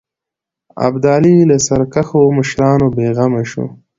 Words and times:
ابدالي 0.87 1.35
له 1.49 1.57
سرکښو 1.65 2.21
مشرانو 2.37 2.87
بېغمه 2.95 3.43
شو. 3.51 3.65